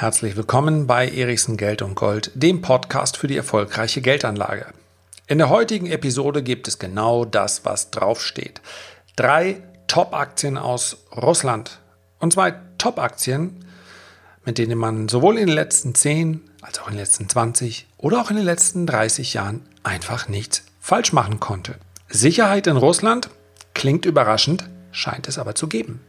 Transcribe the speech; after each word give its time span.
Herzlich 0.00 0.36
willkommen 0.36 0.86
bei 0.86 1.08
Erichsen 1.08 1.56
Geld 1.56 1.82
und 1.82 1.96
Gold, 1.96 2.30
dem 2.36 2.62
Podcast 2.62 3.16
für 3.16 3.26
die 3.26 3.36
erfolgreiche 3.36 4.00
Geldanlage. 4.00 4.66
In 5.26 5.38
der 5.38 5.48
heutigen 5.48 5.86
Episode 5.86 6.44
gibt 6.44 6.68
es 6.68 6.78
genau 6.78 7.24
das, 7.24 7.64
was 7.64 7.90
draufsteht. 7.90 8.60
Drei 9.16 9.60
Top-Aktien 9.88 10.56
aus 10.56 10.98
Russland. 11.16 11.80
Und 12.20 12.32
zwei 12.32 12.54
Top-Aktien, 12.78 13.64
mit 14.44 14.58
denen 14.58 14.78
man 14.78 15.08
sowohl 15.08 15.36
in 15.36 15.48
den 15.48 15.56
letzten 15.56 15.96
10 15.96 16.42
als 16.62 16.78
auch 16.78 16.86
in 16.86 16.92
den 16.92 17.00
letzten 17.00 17.28
20 17.28 17.88
oder 17.96 18.20
auch 18.20 18.30
in 18.30 18.36
den 18.36 18.44
letzten 18.44 18.86
30 18.86 19.34
Jahren 19.34 19.66
einfach 19.82 20.28
nichts 20.28 20.62
falsch 20.78 21.12
machen 21.12 21.40
konnte. 21.40 21.74
Sicherheit 22.08 22.68
in 22.68 22.76
Russland 22.76 23.30
klingt 23.74 24.06
überraschend, 24.06 24.70
scheint 24.92 25.26
es 25.26 25.40
aber 25.40 25.56
zu 25.56 25.66
geben. 25.66 26.02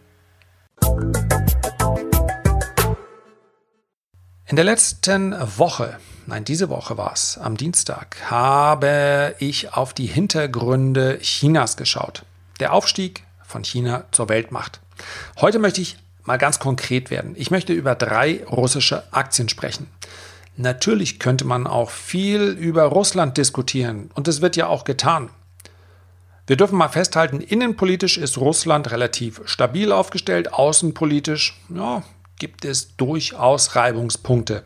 In 4.50 4.56
der 4.56 4.66
letzten 4.66 5.36
Woche, 5.60 6.00
nein, 6.26 6.44
diese 6.44 6.70
Woche 6.70 6.98
war 6.98 7.14
es, 7.14 7.38
am 7.38 7.56
Dienstag, 7.56 8.18
habe 8.32 9.36
ich 9.38 9.76
auf 9.76 9.94
die 9.94 10.08
Hintergründe 10.08 11.20
Chinas 11.20 11.78
geschaut. 11.78 12.26
Der 12.60 12.74
Aufstieg 12.74 13.24
von 13.46 13.64
China 13.64 14.06
zur 14.10 14.28
Weltmacht. 14.28 14.80
Heute 15.40 15.60
möchte 15.60 15.82
ich 15.82 15.98
mal 16.24 16.38
ganz 16.38 16.58
konkret 16.58 17.12
werden. 17.12 17.36
Ich 17.38 17.52
möchte 17.52 17.74
über 17.74 17.94
drei 17.94 18.44
russische 18.44 19.04
Aktien 19.14 19.50
sprechen. 19.50 19.86
Natürlich 20.58 21.20
könnte 21.20 21.46
man 21.46 21.68
auch 21.68 21.92
viel 21.92 22.42
über 22.42 22.86
Russland 22.86 23.38
diskutieren 23.38 24.10
und 24.16 24.28
es 24.28 24.42
wird 24.42 24.56
ja 24.56 24.66
auch 24.66 24.84
getan. 24.84 25.30
Wir 26.48 26.58
dürfen 26.58 26.80
mal 26.80 26.90
festhalten, 26.90 27.40
innenpolitisch 27.40 28.18
ist 28.18 28.40
Russland 28.40 28.90
relativ 28.90 29.42
stabil 29.46 29.92
aufgestellt, 29.92 30.52
außenpolitisch, 30.52 31.56
ja, 31.70 32.02
gibt 32.40 32.66
es 32.66 32.96
durchaus 32.98 33.76
Reibungspunkte. 33.76 34.64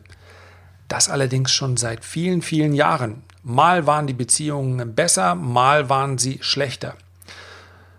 Das 0.87 1.09
allerdings 1.09 1.51
schon 1.51 1.75
seit 1.75 2.05
vielen, 2.05 2.41
vielen 2.41 2.73
Jahren. 2.73 3.23
Mal 3.43 3.85
waren 3.87 4.07
die 4.07 4.13
Beziehungen 4.13 4.95
besser, 4.95 5.35
mal 5.35 5.89
waren 5.89 6.17
sie 6.17 6.39
schlechter. 6.41 6.95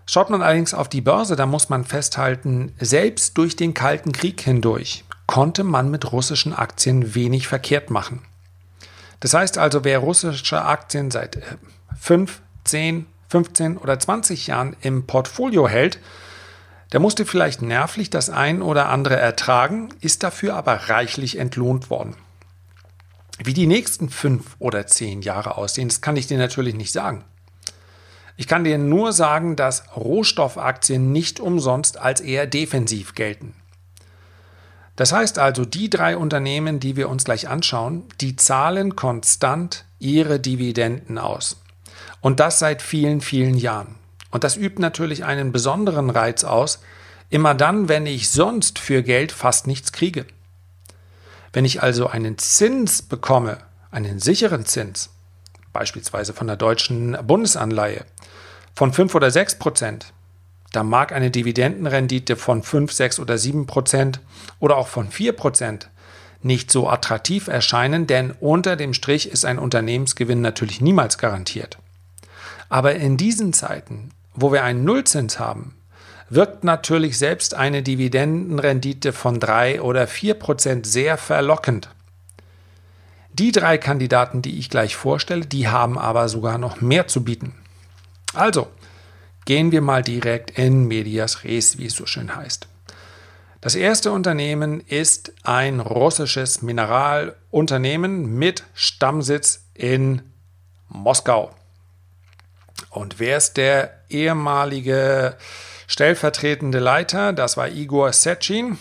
Schaut 0.07 0.29
man 0.29 0.41
allerdings 0.41 0.73
auf 0.73 0.89
die 0.89 1.01
Börse, 1.01 1.35
da 1.35 1.45
muss 1.45 1.69
man 1.69 1.83
festhalten, 1.83 2.73
selbst 2.79 3.37
durch 3.37 3.55
den 3.55 3.73
Kalten 3.73 4.11
Krieg 4.11 4.41
hindurch 4.41 5.03
konnte 5.27 5.63
man 5.63 5.89
mit 5.89 6.11
russischen 6.11 6.53
Aktien 6.53 7.15
wenig 7.15 7.47
verkehrt 7.47 7.89
machen. 7.89 8.21
Das 9.19 9.33
heißt 9.33 9.57
also, 9.57 9.83
wer 9.83 9.99
russische 9.99 10.63
Aktien 10.63 11.09
seit 11.09 11.41
5, 11.99 12.41
10, 12.63 13.07
15 13.29 13.77
oder 13.77 13.97
20 13.97 14.47
Jahren 14.47 14.75
im 14.81 15.07
Portfolio 15.07 15.67
hält, 15.67 15.99
der 16.91 16.99
musste 16.99 17.25
vielleicht 17.25 17.61
nervlich 17.61 18.09
das 18.09 18.29
ein 18.29 18.61
oder 18.61 18.89
andere 18.89 19.15
ertragen, 19.15 19.89
ist 20.01 20.23
dafür 20.23 20.55
aber 20.55 20.89
reichlich 20.89 21.37
entlohnt 21.37 21.89
worden. 21.89 22.15
Wie 23.43 23.53
die 23.53 23.67
nächsten 23.67 24.09
fünf 24.09 24.55
oder 24.59 24.87
zehn 24.87 25.21
Jahre 25.21 25.57
aussehen, 25.57 25.89
das 25.89 26.01
kann 26.01 26.15
ich 26.15 26.27
dir 26.27 26.37
natürlich 26.37 26.75
nicht 26.75 26.91
sagen. 26.91 27.25
Ich 28.37 28.47
kann 28.47 28.63
dir 28.63 28.77
nur 28.77 29.13
sagen, 29.13 29.55
dass 29.55 29.83
Rohstoffaktien 29.95 31.11
nicht 31.11 31.39
umsonst 31.39 31.97
als 31.97 32.21
eher 32.21 32.47
defensiv 32.47 33.15
gelten. 33.15 33.55
Das 34.95 35.11
heißt 35.11 35.39
also, 35.39 35.65
die 35.65 35.89
drei 35.89 36.15
Unternehmen, 36.15 36.79
die 36.79 36.95
wir 36.95 37.09
uns 37.09 37.25
gleich 37.25 37.49
anschauen, 37.49 38.03
die 38.21 38.35
zahlen 38.35 38.95
konstant 38.95 39.85
ihre 39.99 40.39
Dividenden 40.39 41.17
aus. 41.17 41.61
Und 42.21 42.39
das 42.39 42.59
seit 42.59 42.81
vielen, 42.81 43.19
vielen 43.21 43.55
Jahren. 43.55 43.95
Und 44.35 44.43
das 44.43 44.57
übt 44.57 44.81
natürlich 44.81 45.23
einen 45.23 45.53
besonderen 45.53 46.09
Reiz 46.09 46.43
aus, 46.43 46.81
immer 47.29 47.55
dann, 47.55 47.87
wenn 47.87 48.05
ich 48.05 48.29
sonst 48.29 48.79
für 48.79 49.01
Geld 49.01 49.31
fast 49.31 49.65
nichts 49.65 49.93
kriege. 49.93 50.25
Wenn 51.53 51.63
ich 51.63 51.81
also 51.81 52.07
einen 52.07 52.37
Zins 52.37 53.01
bekomme, 53.01 53.59
einen 53.91 54.19
sicheren 54.19 54.65
Zins, 54.65 55.09
beispielsweise 55.71 56.33
von 56.33 56.47
der 56.47 56.57
deutschen 56.57 57.17
Bundesanleihe, 57.25 58.03
von 58.75 58.91
5 58.91 59.15
oder 59.15 59.31
6 59.31 59.55
Prozent, 59.55 60.11
da 60.73 60.83
mag 60.83 61.13
eine 61.13 61.31
Dividendenrendite 61.31 62.35
von 62.35 62.61
5, 62.61 62.91
6 62.91 63.21
oder 63.21 63.37
7 63.37 63.67
Prozent 63.67 64.19
oder 64.59 64.75
auch 64.75 64.89
von 64.89 65.11
4 65.11 65.31
Prozent 65.31 65.89
nicht 66.41 66.71
so 66.71 66.89
attraktiv 66.89 67.47
erscheinen, 67.47 68.05
denn 68.05 68.31
unter 68.41 68.75
dem 68.75 68.93
Strich 68.93 69.31
ist 69.31 69.45
ein 69.45 69.59
Unternehmensgewinn 69.59 70.41
natürlich 70.41 70.81
niemals 70.81 71.17
garantiert. 71.17 71.77
Aber 72.67 72.95
in 72.95 73.15
diesen 73.15 73.53
Zeiten 73.53 74.09
wo 74.35 74.51
wir 74.51 74.63
einen 74.63 74.83
Nullzins 74.83 75.39
haben, 75.39 75.75
wirkt 76.29 76.63
natürlich 76.63 77.17
selbst 77.17 77.53
eine 77.53 77.83
Dividendenrendite 77.83 79.13
von 79.13 79.39
3 79.39 79.81
oder 79.81 80.07
4 80.07 80.33
Prozent 80.35 80.87
sehr 80.87 81.17
verlockend. 81.17 81.89
Die 83.33 83.51
drei 83.51 83.77
Kandidaten, 83.77 84.41
die 84.41 84.59
ich 84.59 84.69
gleich 84.69 84.95
vorstelle, 84.95 85.45
die 85.45 85.67
haben 85.67 85.97
aber 85.97 86.29
sogar 86.29 86.57
noch 86.57 86.81
mehr 86.81 87.07
zu 87.07 87.23
bieten. 87.23 87.53
Also, 88.33 88.67
gehen 89.45 89.71
wir 89.71 89.81
mal 89.81 90.01
direkt 90.01 90.57
in 90.57 90.87
medias 90.87 91.43
res, 91.43 91.77
wie 91.77 91.87
es 91.87 91.95
so 91.95 92.05
schön 92.05 92.35
heißt. 92.35 92.67
Das 93.61 93.75
erste 93.75 94.11
Unternehmen 94.11 94.79
ist 94.79 95.33
ein 95.43 95.79
russisches 95.79 96.61
Mineralunternehmen 96.61 98.37
mit 98.37 98.63
Stammsitz 98.73 99.65
in 99.73 100.21
Moskau. 100.87 101.53
Und 102.89 103.19
wer 103.19 103.37
ist 103.37 103.57
der 103.57 103.94
ehemalige 104.09 105.35
stellvertretende 105.87 106.79
Leiter? 106.79 107.33
Das 107.33 107.57
war 107.57 107.69
Igor 107.69 108.13
Sechin. 108.13 108.77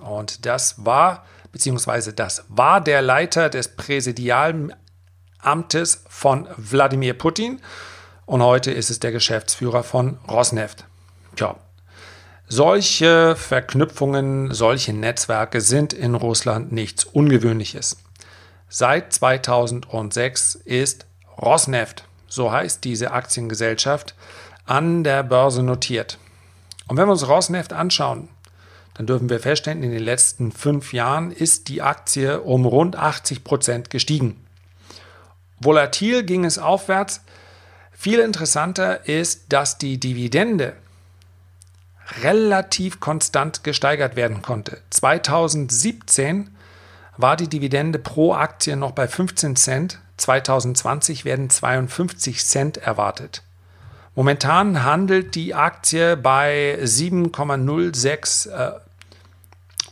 Und 0.00 0.46
das 0.46 0.84
war, 0.84 1.24
beziehungsweise 1.52 2.12
das 2.12 2.44
war 2.48 2.80
der 2.80 3.02
Leiter 3.02 3.48
des 3.48 3.76
Präsidialamtes 3.76 6.04
von 6.08 6.48
Wladimir 6.56 7.14
Putin. 7.14 7.60
Und 8.26 8.42
heute 8.42 8.70
ist 8.70 8.90
es 8.90 9.00
der 9.00 9.12
Geschäftsführer 9.12 9.82
von 9.82 10.18
Rosneft. 10.28 10.84
Tja, 11.36 11.56
solche 12.46 13.34
Verknüpfungen, 13.36 14.52
solche 14.52 14.92
Netzwerke 14.92 15.60
sind 15.60 15.92
in 15.92 16.14
Russland 16.14 16.72
nichts 16.72 17.04
Ungewöhnliches. 17.04 17.96
Seit 18.68 19.12
2006 19.12 20.54
ist 20.54 21.06
Rosneft 21.38 22.04
so 22.30 22.52
heißt 22.52 22.84
diese 22.84 23.10
Aktiengesellschaft, 23.10 24.14
an 24.70 25.02
der 25.02 25.24
Börse 25.24 25.64
notiert. 25.64 26.16
Und 26.86 26.96
wenn 26.96 27.08
wir 27.08 27.12
uns 27.12 27.28
Rosneft 27.28 27.72
anschauen, 27.72 28.28
dann 28.94 29.06
dürfen 29.06 29.28
wir 29.28 29.40
feststellen, 29.40 29.82
in 29.82 29.90
den 29.90 30.02
letzten 30.02 30.52
fünf 30.52 30.92
Jahren 30.92 31.32
ist 31.32 31.68
die 31.68 31.82
Aktie 31.82 32.40
um 32.40 32.64
rund 32.64 32.94
80 32.94 33.42
Prozent 33.42 33.90
gestiegen. 33.90 34.36
Volatil 35.58 36.22
ging 36.22 36.44
es 36.44 36.58
aufwärts. 36.58 37.22
Viel 37.90 38.20
interessanter 38.20 39.08
ist, 39.08 39.52
dass 39.52 39.76
die 39.76 39.98
Dividende 39.98 40.74
relativ 42.22 43.00
konstant 43.00 43.64
gesteigert 43.64 44.14
werden 44.14 44.40
konnte. 44.40 44.80
2017 44.90 46.48
war 47.16 47.36
die 47.36 47.48
Dividende 47.48 47.98
pro 47.98 48.34
Aktie 48.34 48.76
noch 48.76 48.92
bei 48.92 49.08
15 49.08 49.56
Cent, 49.56 49.98
2020 50.16 51.24
werden 51.24 51.50
52 51.50 52.44
Cent 52.44 52.76
erwartet. 52.76 53.42
Momentan 54.14 54.84
handelt 54.84 55.34
die 55.34 55.54
Aktie 55.54 56.16
bei 56.16 56.78
7,06 56.82 58.50
äh, 58.50 58.80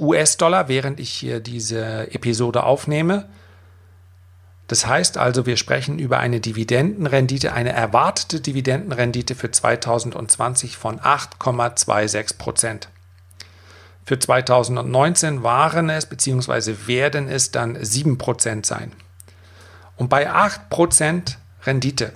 US-Dollar, 0.00 0.68
während 0.68 1.00
ich 1.00 1.10
hier 1.10 1.40
diese 1.40 2.12
Episode 2.12 2.64
aufnehme. 2.64 3.28
Das 4.68 4.86
heißt 4.86 5.16
also, 5.16 5.46
wir 5.46 5.56
sprechen 5.56 5.98
über 5.98 6.18
eine 6.18 6.40
Dividendenrendite, 6.40 7.54
eine 7.54 7.72
erwartete 7.72 8.40
Dividendenrendite 8.40 9.34
für 9.34 9.50
2020 9.50 10.76
von 10.76 11.00
8,26 11.00 12.36
Prozent. 12.36 12.88
Für 14.04 14.18
2019 14.18 15.42
waren 15.42 15.88
es 15.90 16.06
bzw. 16.06 16.74
werden 16.86 17.28
es 17.28 17.50
dann 17.50 17.78
7 17.80 18.18
Prozent 18.18 18.66
sein. 18.66 18.92
Und 19.96 20.10
bei 20.10 20.30
8% 20.30 21.36
Rendite, 21.64 22.12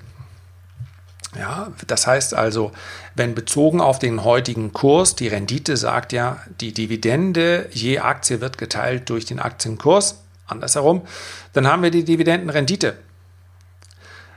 ja, 1.38 1.73
das 1.87 2.06
heißt 2.06 2.34
also, 2.34 2.73
wenn 3.14 3.34
bezogen 3.34 3.81
auf 3.81 3.99
den 3.99 4.23
heutigen 4.23 4.73
Kurs, 4.73 5.17
die 5.17 5.29
Rendite 5.29 5.76
sagt 5.76 6.12
ja, 6.12 6.40
die 6.61 6.73
Dividende 6.75 7.69
je 7.73 8.00
Aktie 8.00 8.40
wird 8.40 8.58
geteilt 8.58 9.08
durch 9.08 9.25
den 9.25 9.38
Aktienkurs, 9.38 10.19
andersherum, 10.46 11.02
dann 11.55 11.67
haben 11.67 11.82
wir 11.82 11.90
die 11.90 12.05
Dividendenrendite. 12.05 12.99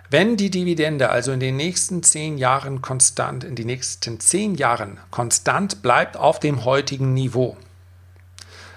Wenn 0.10 0.38
die 0.38 0.52
Dividende 0.52 1.10
also 1.10 1.34
in 1.34 1.40
den 1.42 1.58
nächsten 1.58 2.02
zehn 2.04 2.38
Jahren 2.38 2.82
konstant, 2.82 3.44
in 3.44 3.56
den 3.56 3.66
nächsten 3.66 4.20
zehn 4.20 4.56
Jahren 4.56 5.00
konstant 5.12 5.82
bleibt 5.82 6.16
auf 6.16 6.40
dem 6.40 6.64
heutigen 6.64 7.14
Niveau, 7.14 7.58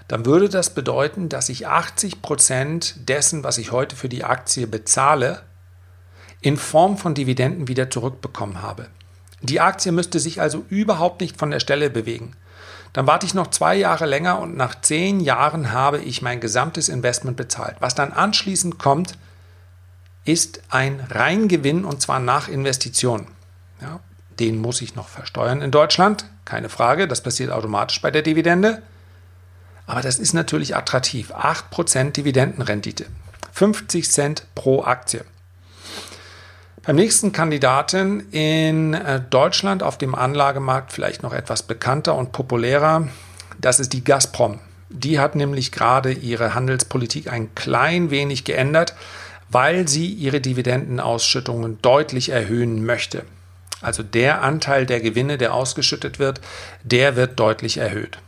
dann 0.09 0.25
würde 0.25 0.49
das 0.49 0.71
bedeuten, 0.71 1.29
dass 1.29 1.51
ich 1.51 1.67
80 1.67 2.23
Prozent 2.23 3.09
dessen, 3.09 3.45
was 3.45 3.59
ich 3.59 3.73
heute 3.73 3.95
für 3.95 4.09
die 4.09 4.25
Aktie 4.25 4.67
bezahle, 4.67 5.43
in 6.41 6.57
Form 6.57 6.97
von 6.97 7.15
Dividenden 7.15 7.69
wieder 7.69 7.91
zurückbekommen 7.91 8.63
habe. 8.63 8.87
Die 9.41 9.61
Aktie 9.61 9.93
müsste 9.93 10.21
sich 10.21 10.41
also 10.41 10.65
überhaupt 10.69 11.21
nicht 11.21 11.37
von 11.37 11.51
der 11.51 11.61
Stelle 11.61 11.91
bewegen. 11.91 12.33
Dann 12.93 13.07
warte 13.07 13.27
ich 13.27 13.35
noch 13.35 13.49
zwei 13.49 13.77
Jahre 13.77 14.07
länger 14.07 14.41
und 14.41 14.57
nach 14.57 14.81
zehn 14.81 15.21
Jahren 15.21 15.73
habe 15.73 15.99
ich 15.99 16.23
mein 16.23 16.41
gesamtes 16.41 16.89
Investment 16.89 17.37
bezahlt. 17.37 17.77
Was 17.81 17.95
dann 17.95 18.13
anschließend 18.13 18.79
kommt, 18.79 19.19
ist 20.25 20.63
ein 20.71 21.01
Reingewinn 21.11 21.85
und 21.85 22.03
zwar 22.03 22.19
nach 22.19 22.49
Investition. 22.49 23.27
Ja, 23.81 24.01
den 24.41 24.61
muss 24.61 24.83
ich 24.83 24.95
noch 24.95 25.09
versteuern 25.09 25.63
in 25.63 25.71
Deutschland, 25.71 26.25
keine 26.45 26.69
Frage, 26.69 27.07
das 27.07 27.23
passiert 27.23 27.51
automatisch 27.51 28.01
bei 28.01 28.11
der 28.11 28.23
Dividende. 28.23 28.83
Aber 29.87 30.01
das 30.01 30.19
ist 30.19 30.35
natürlich 30.35 30.77
attraktiv. 30.77 31.33
8% 31.35 32.13
Dividendenrendite, 32.13 33.07
50 33.53 34.11
Cent 34.11 34.47
pro 34.55 34.83
Aktie. 34.83 35.25
Beim 36.89 36.97
nächsten 36.97 37.33
Kandidaten 37.33 38.31
in 38.31 38.95
äh, 38.95 39.21
Deutschland 39.21 39.83
auf 39.83 39.99
dem 39.99 40.15
Anlagemarkt 40.15 40.91
vielleicht 40.91 41.23
noch 41.23 41.35
etwas 41.35 41.63
bekannter 41.63 42.15
und 42.15 42.33
populärer, 42.33 43.09
das 43.61 43.79
ist 43.79 43.93
die 43.93 44.03
Gazprom. 44.03 44.59
Die 44.89 45.19
hat 45.19 45.35
nämlich 45.35 45.71
gerade 45.71 46.13
ihre 46.13 46.55
Handelspolitik 46.55 47.31
ein 47.31 47.55
klein 47.55 48.11
wenig 48.11 48.45
geändert, 48.45 48.95
weil 49.51 49.87
sie 49.87 50.07
ihre 50.07 50.41
Dividendenausschüttungen 50.41 51.79
deutlich 51.83 52.31
erhöhen 52.31 52.87
möchte. 52.87 53.27
Also 53.83 54.03
der 54.03 54.41
Anteil 54.41 54.87
der 54.87 55.01
Gewinne, 55.01 55.37
der 55.37 55.53
ausgeschüttet 55.53 56.19
wird, 56.19 56.41
der 56.85 57.17
wird 57.17 57.39
deutlich 57.39 57.77
erhöht. 57.77 58.19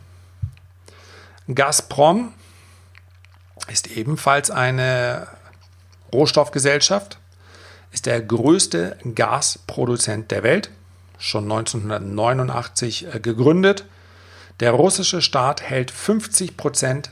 Gazprom 1.48 2.34
ist 3.72 3.86
ebenfalls 3.86 4.50
eine 4.50 5.28
Rohstoffgesellschaft 6.12 7.19
ist 7.92 8.06
der 8.06 8.20
größte 8.20 8.96
Gasproduzent 9.14 10.30
der 10.30 10.42
Welt, 10.42 10.70
schon 11.18 11.44
1989 11.44 13.14
äh, 13.14 13.20
gegründet. 13.20 13.84
Der 14.60 14.72
russische 14.72 15.22
Staat 15.22 15.62
hält 15.62 15.90
50 15.90 16.56
Prozent 16.56 17.10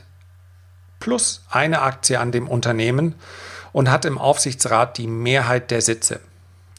plus 0.99 1.43
eine 1.49 1.81
Aktie 1.81 2.19
an 2.19 2.31
dem 2.31 2.47
Unternehmen 2.47 3.15
und 3.71 3.89
hat 3.89 4.05
im 4.05 4.17
Aufsichtsrat 4.17 4.97
die 4.97 5.07
Mehrheit 5.07 5.71
der 5.71 5.81
Sitze. 5.81 6.19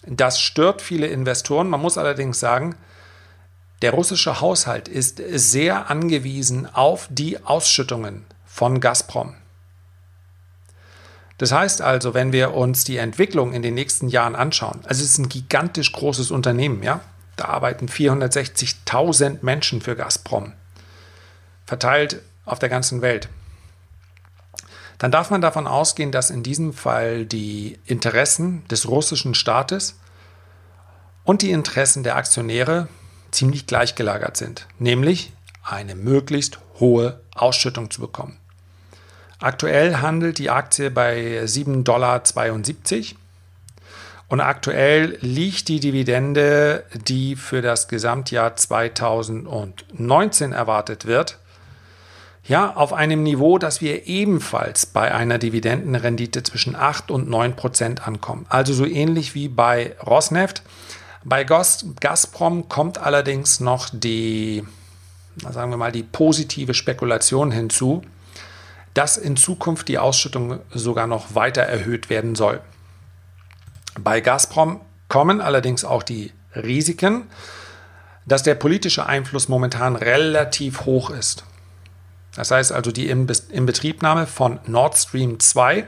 Das 0.07 0.41
stört 0.41 0.83
viele 0.83 1.07
Investoren. 1.07 1.69
Man 1.69 1.81
muss 1.81 1.99
allerdings 1.99 2.41
sagen, 2.41 2.77
der 3.83 3.93
russische 3.93 4.41
Haushalt 4.41 4.89
ist 4.89 5.21
sehr 5.31 5.91
angewiesen 5.91 6.69
auf 6.73 7.09
die 7.11 7.43
Ausschüttungen 7.45 8.25
von 8.47 8.81
Gazprom. 8.81 9.35
Das 11.41 11.53
heißt 11.53 11.81
also, 11.81 12.13
wenn 12.13 12.33
wir 12.35 12.53
uns 12.53 12.85
die 12.85 12.99
Entwicklung 12.99 13.55
in 13.55 13.63
den 13.63 13.73
nächsten 13.73 14.09
Jahren 14.09 14.37
anschauen, 14.37 14.81
also 14.83 15.03
es 15.03 15.13
ist 15.13 15.19
ein 15.19 15.31
gigantisch 15.31 15.91
großes 15.91 16.31
Unternehmen, 16.31 16.83
ja, 16.83 17.01
da 17.37 17.47
arbeiten 17.47 17.87
460.000 17.87 19.39
Menschen 19.41 19.81
für 19.81 19.97
Gazprom, 19.97 20.53
verteilt 21.65 22.21
auf 22.45 22.59
der 22.59 22.69
ganzen 22.69 23.01
Welt. 23.01 23.31
Dann 24.99 25.11
darf 25.11 25.31
man 25.31 25.41
davon 25.41 25.67
ausgehen, 25.67 26.13
dass 26.13 26.29
in 26.29 26.43
diesem 26.43 26.75
Fall 26.75 27.25
die 27.25 27.79
Interessen 27.87 28.69
des 28.69 28.87
russischen 28.87 29.35
Staates 29.35 29.99
und 31.25 31.41
die 31.41 31.53
Interessen 31.53 32.03
der 32.03 32.17
Aktionäre 32.17 32.89
ziemlich 33.31 33.67
gleichgelagert 33.67 34.37
sind, 34.37 34.67
nämlich 34.79 35.33
eine 35.63 35.95
möglichst 35.95 36.59
hohe 36.81 37.23
Ausschüttung 37.35 37.91
zu 37.91 38.03
bekommen. 38.03 38.40
Aktuell 39.41 39.97
handelt 39.97 40.39
die 40.39 40.51
Aktie 40.51 40.91
bei 40.91 41.43
7,72 41.45 41.83
Dollar. 41.83 42.23
Und 44.29 44.41
aktuell 44.41 45.19
liegt 45.23 45.69
die 45.69 45.81
Dividende, 45.81 46.85
die 47.09 47.35
für 47.35 47.63
das 47.63 47.89
Gesamtjahr 47.89 48.55
2019 48.55 50.53
erwartet 50.53 51.07
wird, 51.07 51.39
ja, 52.47 52.75
auf 52.75 52.93
einem 52.93 53.23
Niveau, 53.23 53.59
dass 53.59 53.81
wir 53.81 54.07
ebenfalls 54.07 54.87
bei 54.87 55.15
einer 55.15 55.39
Dividendenrendite 55.39 56.43
zwischen 56.43 56.75
8 56.75 57.11
und 57.11 57.29
9 57.29 57.55
Prozent 57.55 58.07
ankommen. 58.07 58.47
Also 58.49 58.73
so 58.73 58.87
ähnlich 58.87 59.35
wie 59.35 59.49
bei 59.49 59.95
Rosneft. 60.05 60.63
Bei 61.23 61.45
Gazprom 61.45 62.69
kommt 62.69 62.99
allerdings 62.99 63.61
noch 63.61 63.89
die, 63.93 64.65
sagen 65.51 65.71
wir 65.71 65.77
mal, 65.77 65.93
die 65.93 66.03
positive 66.03 66.75
Spekulation 66.75 67.51
hinzu, 67.51 68.03
dass 68.95 69.17
in 69.17 69.37
Zukunft 69.37 69.89
die 69.89 69.99
Ausschüttung 69.99 70.61
sogar 70.73 71.07
noch 71.07 71.35
weiter 71.35 71.63
erhöht 71.63 72.11
werden 72.11 72.35
soll. 72.35 72.61
Bei 73.99 74.21
Gazprom 74.21 74.81
kommen 75.09 75.41
allerdings 75.41 75.85
auch 75.85 76.03
die 76.03 76.33
Risiken, 76.55 77.27
dass 78.27 78.43
der 78.43 78.55
politische 78.55 79.07
Einfluss 79.07 79.49
momentan 79.49 79.97
relativ 79.97 80.85
hoch 80.85 81.11
ist. 81.11 81.45
Das 82.35 82.51
heißt 82.51 82.73
also, 82.73 82.93
die 82.93 83.09
Inbetriebnahme 83.09 84.27
von 84.27 84.61
Nord 84.67 84.97
Stream 84.97 85.41
2, 85.41 85.87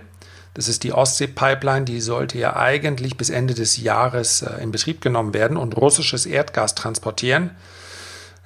das 0.55 0.69
ist 0.69 0.83
die 0.83 0.93
Ostsee-Pipeline, 0.93 1.85
die 1.85 2.01
sollte 2.01 2.39
ja 2.39 2.57
eigentlich 2.57 3.17
bis 3.17 3.31
Ende 3.31 3.55
des 3.55 3.79
Jahres 3.79 4.43
äh, 4.43 4.63
in 4.63 4.71
Betrieb 4.71 5.01
genommen 5.01 5.33
werden 5.33 5.57
und 5.57 5.77
russisches 5.77 6.27
Erdgas 6.27 6.75
transportieren. 6.75 7.53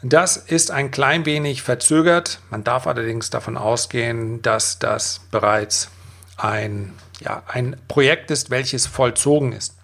Das 0.08 0.36
ist 0.36 0.70
ein 0.70 0.92
klein 0.92 1.26
wenig 1.26 1.62
verzögert. 1.62 2.38
Man 2.50 2.62
darf 2.62 2.86
allerdings 2.86 3.28
davon 3.30 3.56
ausgehen, 3.56 4.40
dass 4.40 4.78
das 4.78 5.22
bereits 5.32 5.90
ein, 6.36 6.92
ja, 7.18 7.42
ein 7.48 7.76
Projekt 7.88 8.30
ist, 8.30 8.50
welches 8.50 8.86
vollzogen 8.86 9.50
ist. 9.50 9.74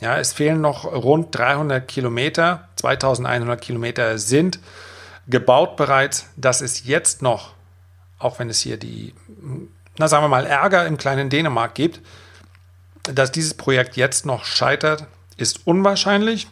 Ja, 0.00 0.16
es 0.18 0.32
fehlen 0.32 0.60
noch 0.60 0.84
rund 0.84 1.36
300 1.36 1.88
Kilometer, 1.88 2.68
2100 2.76 3.60
Kilometer 3.60 4.16
sind 4.18 4.60
gebaut 5.26 5.76
bereits. 5.76 6.26
Das 6.36 6.60
ist 6.60 6.84
jetzt 6.84 7.20
noch, 7.20 7.54
auch 8.20 8.38
wenn 8.38 8.48
es 8.48 8.60
hier 8.60 8.76
die, 8.76 9.12
na 9.98 10.06
sagen 10.06 10.22
wir 10.22 10.28
mal, 10.28 10.46
Ärger 10.46 10.86
im 10.86 10.98
kleinen 10.98 11.30
Dänemark 11.30 11.74
gibt, 11.74 12.00
dass 13.02 13.32
dieses 13.32 13.54
Projekt 13.54 13.96
jetzt 13.96 14.24
noch 14.24 14.44
scheitert, 14.44 15.08
ist 15.36 15.66
unwahrscheinlich 15.66 16.46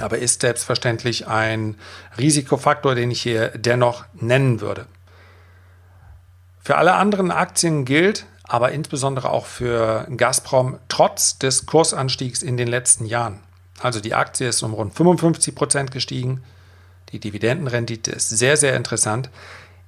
aber 0.00 0.18
ist 0.18 0.40
selbstverständlich 0.40 1.26
ein 1.26 1.76
Risikofaktor, 2.18 2.94
den 2.94 3.10
ich 3.10 3.22
hier 3.22 3.48
dennoch 3.50 4.04
nennen 4.14 4.60
würde. 4.60 4.86
Für 6.60 6.76
alle 6.76 6.94
anderen 6.94 7.30
Aktien 7.30 7.84
gilt, 7.84 8.26
aber 8.44 8.72
insbesondere 8.72 9.30
auch 9.30 9.46
für 9.46 10.06
Gazprom, 10.16 10.78
trotz 10.88 11.38
des 11.38 11.66
Kursanstiegs 11.66 12.42
in 12.42 12.56
den 12.56 12.68
letzten 12.68 13.04
Jahren. 13.04 13.40
Also 13.80 14.00
die 14.00 14.14
Aktie 14.14 14.48
ist 14.48 14.62
um 14.62 14.74
rund 14.74 14.94
55 14.94 15.54
Prozent 15.54 15.90
gestiegen, 15.90 16.42
die 17.10 17.18
Dividendenrendite 17.18 18.10
ist 18.10 18.30
sehr, 18.30 18.56
sehr 18.56 18.76
interessant, 18.76 19.28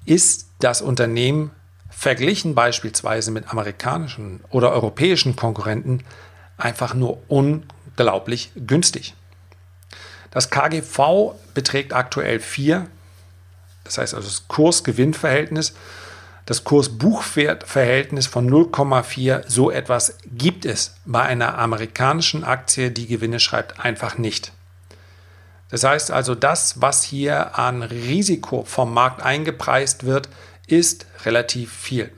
ist 0.04 0.48
das 0.58 0.82
Unternehmen 0.82 1.52
verglichen 1.90 2.54
beispielsweise 2.54 3.30
mit 3.30 3.50
amerikanischen 3.50 4.40
oder 4.50 4.72
europäischen 4.72 5.36
Konkurrenten 5.36 6.02
einfach 6.58 6.94
nur 6.94 7.22
unglaublich 7.28 8.50
günstig. 8.56 9.14
Das 10.34 10.50
KGV 10.50 11.34
beträgt 11.54 11.94
aktuell 11.94 12.40
4, 12.40 12.86
das 13.84 13.98
heißt 13.98 14.14
also 14.14 14.28
das 14.28 14.48
Kurs-Gewinn-Verhältnis. 14.48 15.74
Das 16.46 16.64
Kurs-Buchwert-Verhältnis 16.64 18.26
von 18.26 18.50
0,4, 18.50 19.44
so 19.48 19.70
etwas 19.70 20.18
gibt 20.26 20.66
es 20.66 20.96
bei 21.06 21.22
einer 21.22 21.56
amerikanischen 21.58 22.44
Aktie, 22.44 22.90
die 22.90 23.06
Gewinne 23.06 23.40
schreibt, 23.40 23.80
einfach 23.80 24.18
nicht. 24.18 24.52
Das 25.70 25.84
heißt 25.84 26.10
also, 26.10 26.34
das, 26.34 26.82
was 26.82 27.02
hier 27.02 27.58
an 27.58 27.82
Risiko 27.82 28.64
vom 28.64 28.92
Markt 28.92 29.22
eingepreist 29.22 30.04
wird, 30.04 30.28
ist 30.66 31.06
relativ 31.24 31.72
viel. 31.72 32.12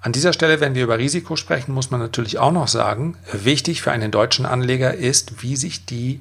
An 0.00 0.12
dieser 0.12 0.32
Stelle, 0.32 0.60
wenn 0.60 0.74
wir 0.74 0.84
über 0.84 0.98
Risiko 0.98 1.36
sprechen, 1.36 1.72
muss 1.72 1.90
man 1.90 2.00
natürlich 2.00 2.38
auch 2.38 2.52
noch 2.52 2.68
sagen, 2.68 3.16
wichtig 3.32 3.82
für 3.82 3.92
einen 3.92 4.10
deutschen 4.10 4.46
Anleger 4.46 4.94
ist, 4.94 5.42
wie 5.42 5.56
sich 5.56 5.84
die 5.84 6.20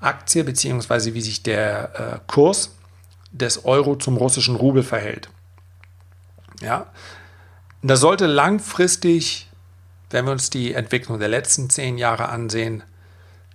Aktie 0.00 0.44
beziehungsweise 0.44 1.14
wie 1.14 1.20
sich 1.20 1.42
der 1.42 1.92
äh, 1.94 2.18
Kurs 2.26 2.76
des 3.32 3.64
Euro 3.64 3.96
zum 3.96 4.16
russischen 4.16 4.56
Rubel 4.56 4.82
verhält. 4.82 5.28
Ja, 6.60 6.86
da 7.82 7.96
sollte 7.96 8.26
langfristig, 8.26 9.48
wenn 10.10 10.26
wir 10.26 10.32
uns 10.32 10.50
die 10.50 10.74
Entwicklung 10.74 11.18
der 11.18 11.28
letzten 11.28 11.70
zehn 11.70 11.96
Jahre 11.96 12.28
ansehen, 12.28 12.82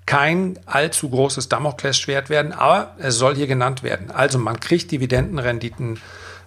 kein 0.05 0.59
allzu 0.65 1.09
großes 1.09 1.49
Damoklesschwert 1.49 2.29
werden, 2.29 2.51
aber 2.51 2.95
es 2.99 3.15
soll 3.15 3.35
hier 3.35 3.47
genannt 3.47 3.83
werden. 3.83 4.11
Also 4.11 4.37
man 4.37 4.59
kriegt 4.59 4.91
Dividendenrenditen 4.91 5.99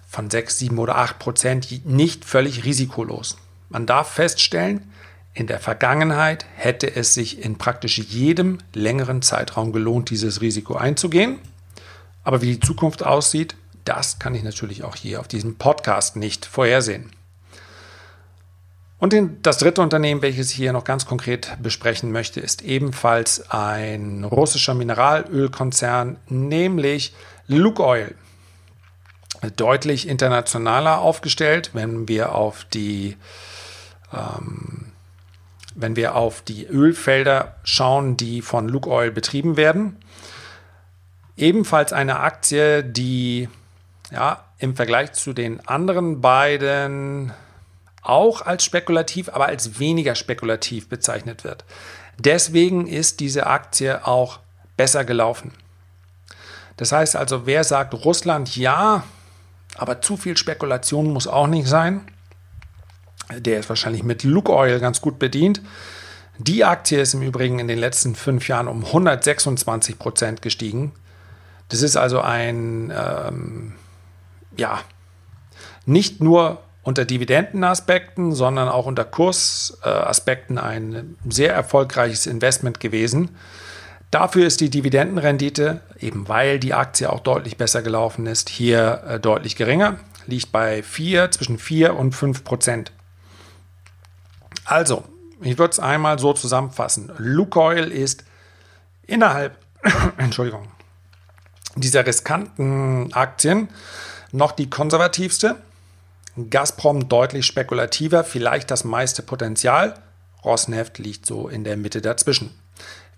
von 0.07 0.29
6, 0.29 0.59
7 0.59 0.79
oder 0.79 0.97
8 0.97 1.19
Prozent 1.19 1.85
nicht 1.85 2.25
völlig 2.25 2.63
risikolos. 2.63 3.37
Man 3.69 3.85
darf 3.85 4.11
feststellen, 4.11 4.89
in 5.33 5.47
der 5.47 5.59
Vergangenheit 5.59 6.45
hätte 6.55 6.95
es 6.95 7.13
sich 7.13 7.43
in 7.43 7.57
praktisch 7.57 7.97
jedem 7.97 8.57
längeren 8.73 9.21
Zeitraum 9.21 9.71
gelohnt, 9.71 10.09
dieses 10.09 10.41
Risiko 10.41 10.75
einzugehen. 10.75 11.39
Aber 12.23 12.41
wie 12.41 12.53
die 12.53 12.59
Zukunft 12.59 13.03
aussieht, 13.03 13.55
das 13.85 14.19
kann 14.19 14.35
ich 14.35 14.43
natürlich 14.43 14.83
auch 14.83 14.95
hier 14.95 15.19
auf 15.19 15.27
diesem 15.27 15.55
Podcast 15.55 16.15
nicht 16.15 16.45
vorhersehen. 16.45 17.11
Und 18.99 19.15
das 19.43 19.57
dritte 19.57 19.81
Unternehmen, 19.81 20.21
welches 20.21 20.51
ich 20.51 20.57
hier 20.57 20.73
noch 20.73 20.83
ganz 20.83 21.05
konkret 21.05 21.57
besprechen 21.63 22.11
möchte, 22.11 22.41
ist 22.41 22.61
ebenfalls 22.63 23.49
ein 23.49 24.25
russischer 24.25 24.73
Mineralölkonzern, 24.73 26.17
nämlich 26.27 27.13
Lukoil. 27.47 28.13
Deutlich 29.55 30.05
internationaler 30.09 30.99
aufgestellt, 30.99 31.71
wenn 31.73 32.09
wir 32.09 32.35
auf 32.35 32.65
die, 32.65 33.15
ähm, 34.13 34.88
wenn 35.75 35.95
wir 35.95 36.15
auf 36.15 36.41
die 36.41 36.65
Ölfelder 36.65 37.55
schauen, 37.63 38.17
die 38.17 38.41
von 38.41 38.67
Lukoil 38.67 39.11
betrieben 39.11 39.57
werden. 39.57 39.97
Ebenfalls 41.37 41.93
eine 41.93 42.19
Aktie, 42.19 42.83
die 42.83 43.49
ja, 44.11 44.43
im 44.57 44.75
Vergleich 44.75 45.13
zu 45.13 45.33
den 45.33 45.65
anderen 45.67 46.21
beiden 46.21 47.31
auch 48.01 48.41
als 48.41 48.63
spekulativ, 48.63 49.29
aber 49.29 49.47
als 49.47 49.79
weniger 49.79 50.15
spekulativ 50.15 50.89
bezeichnet 50.89 51.43
wird. 51.43 51.65
Deswegen 52.17 52.87
ist 52.87 53.19
diese 53.19 53.47
Aktie 53.47 54.05
auch 54.05 54.39
besser 54.75 55.05
gelaufen. 55.05 55.51
Das 56.77 56.91
heißt 56.91 57.15
also, 57.15 57.45
wer 57.45 57.63
sagt 57.63 57.93
Russland 57.93 58.55
ja, 58.55 59.03
aber 59.75 60.01
zu 60.01 60.17
viel 60.17 60.37
Spekulation 60.37 61.11
muss 61.11 61.27
auch 61.27 61.47
nicht 61.47 61.67
sein, 61.67 62.07
der 63.37 63.59
ist 63.59 63.69
wahrscheinlich 63.69 64.03
mit 64.03 64.23
Lukoil 64.23 64.79
ganz 64.79 65.01
gut 65.01 65.19
bedient. 65.19 65.61
Die 66.37 66.63
Aktie 66.63 67.01
ist 67.01 67.13
im 67.13 67.21
Übrigen 67.21 67.59
in 67.59 67.67
den 67.67 67.79
letzten 67.79 68.15
fünf 68.15 68.47
Jahren 68.47 68.67
um 68.67 68.85
126 68.85 69.99
Prozent 69.99 70.41
gestiegen. 70.41 70.93
Das 71.67 71.81
ist 71.81 71.97
also 71.97 72.21
ein, 72.21 72.91
ähm, 72.95 73.73
ja, 74.57 74.79
nicht 75.85 76.21
nur 76.21 76.61
unter 76.83 77.05
Dividendenaspekten, 77.05 78.33
sondern 78.33 78.69
auch 78.69 78.85
unter 78.85 79.03
Kursaspekten 79.03 80.57
ein 80.57 81.17
sehr 81.27 81.53
erfolgreiches 81.53 82.25
Investment 82.25 82.79
gewesen. 82.79 83.35
Dafür 84.09 84.47
ist 84.47 84.61
die 84.61 84.71
Dividendenrendite, 84.71 85.81
eben 85.99 86.27
weil 86.27 86.57
die 86.57 86.73
Aktie 86.73 87.11
auch 87.11 87.19
deutlich 87.19 87.57
besser 87.57 87.83
gelaufen 87.83 88.25
ist, 88.25 88.49
hier 88.49 89.03
äh, 89.07 89.19
deutlich 89.19 89.55
geringer, 89.55 89.97
liegt 90.25 90.51
bei 90.51 90.81
4, 90.81 91.29
zwischen 91.31 91.59
4 91.59 91.95
und 91.95 92.15
5 92.15 92.43
Prozent. 92.43 92.91
Also, 94.69 95.03
ich 95.41 95.57
würde 95.57 95.71
es 95.71 95.79
einmal 95.79 96.19
so 96.19 96.33
zusammenfassen. 96.33 97.11
Lukoil 97.17 97.91
ist 97.91 98.23
innerhalb, 99.07 99.57
Entschuldigung, 100.17 100.67
dieser 101.75 102.05
riskanten 102.05 103.11
Aktien 103.13 103.69
noch 104.31 104.51
die 104.51 104.69
konservativste 104.69 105.55
Gazprom 106.51 107.09
deutlich 107.09 107.47
spekulativer, 107.47 108.23
vielleicht 108.23 108.69
das 108.69 108.83
meiste 108.83 109.23
Potenzial. 109.23 109.95
Rosneft 110.45 110.99
liegt 110.99 111.25
so 111.25 111.47
in 111.47 111.63
der 111.63 111.75
Mitte 111.75 111.99
dazwischen. 111.99 112.51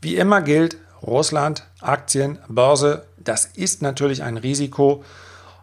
Wie 0.02 0.16
immer 0.16 0.42
gilt, 0.42 0.78
Russland, 1.04 1.68
Aktien, 1.82 2.40
Börse, 2.48 3.06
das 3.18 3.44
ist 3.44 3.82
natürlich 3.82 4.24
ein 4.24 4.38
Risiko. 4.38 5.04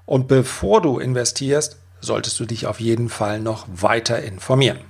Und 0.04 0.28
bevor 0.28 0.83
du 0.83 0.99
investierst, 0.99 1.78
solltest 2.02 2.38
du 2.38 2.45
dich 2.45 2.66
auf 2.66 2.78
jeden 2.78 3.09
Fall 3.09 3.40
noch 3.40 3.66
weiter 3.73 4.23
informieren. 4.23 4.80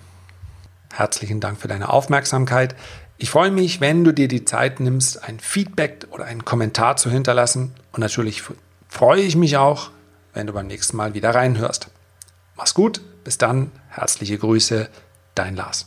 Herzlichen 0.93 1.41
Dank 1.41 1.61
für 1.61 1.69
deine 1.69 1.91
Aufmerksamkeit. 1.91 2.75
Ich 3.19 3.31
freue 3.31 3.51
mich, 3.51 3.81
wenn 3.81 4.05
du 4.05 4.13
dir 4.13 4.29
die 4.29 4.45
Zeit 4.45 4.81
nimmst, 4.81 5.23
ein 5.25 5.41
Feedback 5.41 6.07
oder 6.11 6.25
einen 6.25 6.45
Kommentar 6.45 6.97
zu 6.97 7.11
hinterlassen. 7.11 7.75
Und 7.93 8.01
natürlich 8.01 8.43
freue 8.89 9.23
ich 9.23 9.37
mich 9.37 9.57
auch, 9.57 9.91
wenn 10.35 10.47
du 10.47 10.53
beim 10.53 10.67
nächsten 10.67 10.97
Mal 10.97 11.15
wieder 11.15 11.35
reinhörst. 11.35 11.89
Mach's 12.57 12.75
gut, 12.75 13.01
bis 13.25 13.39
dann, 13.39 13.73
herzliche 13.89 14.39
Grüße, 14.39 14.89
dein 15.35 15.57
Lars. 15.57 15.87